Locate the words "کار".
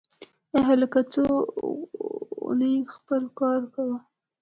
3.39-3.61